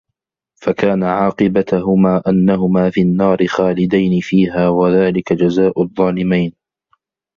فَكانَ 0.55 1.03
عاقِبَتَهُما 1.03 2.21
أَنَّهُما 2.27 2.89
فِي 2.89 3.01
النّارِ 3.01 3.47
خالِدَينِ 3.47 4.19
فيها 4.19 4.69
وَذلِكَ 4.69 5.33
جَزاءُ 5.33 5.81
الظّالِمينَ 5.83 6.53